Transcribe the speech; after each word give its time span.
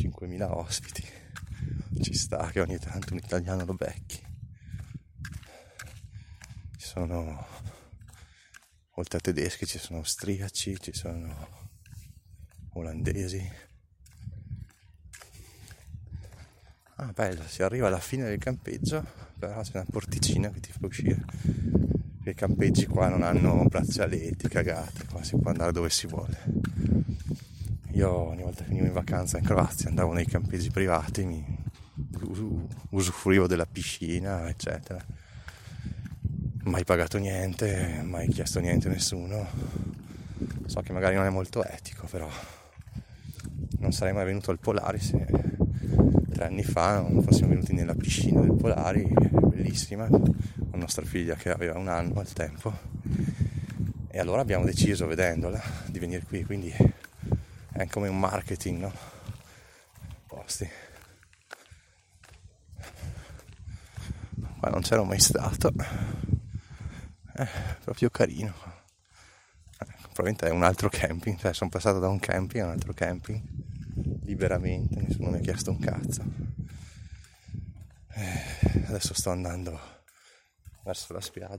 5.000 0.00 0.50
ospiti. 0.50 1.04
Ci 2.00 2.14
sta 2.14 2.50
che 2.50 2.60
ogni 2.60 2.78
tanto 2.78 3.12
un 3.12 3.18
italiano 3.18 3.66
lo 3.66 3.74
becchi. 3.74 4.18
Ci 6.76 6.86
sono 6.86 7.46
oltre 8.94 9.18
a 9.18 9.20
tedeschi 9.20 9.66
ci 9.66 9.78
sono 9.78 9.98
austriaci 9.98 10.78
ci 10.80 10.92
sono 10.94 11.48
olandesi. 12.74 13.68
Ah 16.96 17.12
bello 17.12 17.42
si 17.46 17.62
arriva 17.62 17.88
alla 17.88 18.00
fine 18.00 18.24
del 18.24 18.38
campeggio 18.38 19.06
però 19.38 19.60
c'è 19.60 19.70
una 19.74 19.86
porticina 19.90 20.50
che 20.50 20.60
ti 20.60 20.72
fa 20.72 20.86
uscire. 20.86 21.24
I 22.24 22.34
campeggi 22.34 22.86
qua 22.86 23.08
non 23.08 23.22
hanno 23.22 23.64
braccialetti 23.64 24.48
cagate 24.48 25.04
qua 25.06 25.22
si 25.22 25.36
può 25.36 25.50
andare 25.50 25.72
dove 25.72 25.90
si 25.90 26.06
vuole 26.06 26.38
io 28.00 28.10
ogni 28.10 28.42
volta 28.42 28.62
che 28.62 28.68
venivo 28.68 28.86
in 28.86 28.94
vacanza 28.94 29.36
in 29.36 29.44
Croazia 29.44 29.90
andavo 29.90 30.14
nei 30.14 30.24
campeggi 30.24 30.70
privati, 30.70 31.22
mi 31.24 31.44
usufruivo 32.90 33.46
della 33.46 33.66
piscina, 33.66 34.48
eccetera. 34.48 35.04
Mai 36.62 36.84
pagato 36.84 37.18
niente, 37.18 38.00
mai 38.02 38.28
chiesto 38.28 38.58
niente 38.58 38.88
a 38.88 38.90
nessuno. 38.90 39.46
So 40.64 40.80
che 40.80 40.92
magari 40.94 41.16
non 41.16 41.26
è 41.26 41.30
molto 41.30 41.62
etico, 41.62 42.06
però 42.06 42.26
non 43.80 43.92
sarei 43.92 44.14
mai 44.14 44.24
venuto 44.24 44.50
al 44.50 44.58
Polari 44.58 44.98
se 44.98 45.26
tre 46.32 46.44
anni 46.44 46.62
fa 46.62 47.00
non 47.00 47.22
fossimo 47.22 47.48
venuti 47.48 47.74
nella 47.74 47.94
piscina 47.94 48.40
del 48.40 48.54
Polari, 48.54 49.06
bellissima, 49.46 50.06
con 50.08 50.78
nostra 50.78 51.04
figlia 51.04 51.34
che 51.34 51.50
aveva 51.50 51.76
un 51.78 51.88
anno 51.88 52.18
al 52.18 52.32
tempo. 52.32 52.72
E 54.08 54.18
allora 54.18 54.40
abbiamo 54.40 54.64
deciso, 54.64 55.06
vedendola, 55.06 55.60
di 55.86 55.98
venire 55.98 56.22
qui, 56.26 56.44
quindi 56.44 56.74
è 57.82 57.86
come 57.88 58.08
un 58.08 58.18
marketing, 58.18 58.80
no? 58.80 58.92
Posti. 60.26 60.68
Ma 64.60 64.68
non 64.68 64.82
c'ero 64.82 65.04
mai 65.04 65.18
stato. 65.18 65.72
È 67.32 67.48
proprio 67.82 68.10
carino. 68.10 68.54
Eh, 69.78 69.86
probabilmente 70.12 70.46
è 70.46 70.50
un 70.50 70.62
altro 70.62 70.88
camping, 70.88 71.38
cioè 71.38 71.54
sono 71.54 71.70
passato 71.70 71.98
da 71.98 72.08
un 72.08 72.18
camping 72.18 72.62
a 72.62 72.66
un 72.66 72.72
altro 72.72 72.92
camping 72.92 73.60
liberamente, 74.24 75.00
nessuno 75.00 75.30
mi 75.30 75.38
ha 75.38 75.40
chiesto 75.40 75.70
un 75.70 75.78
cazzo. 75.78 76.22
Eh, 78.12 78.84
adesso 78.86 79.14
sto 79.14 79.30
andando 79.30 79.80
verso 80.84 81.12
la 81.12 81.20
spiaggia. 81.20 81.56